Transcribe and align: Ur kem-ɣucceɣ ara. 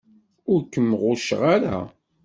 Ur 0.51 0.61
kem-ɣucceɣ 0.71 1.41
ara. 1.55 1.77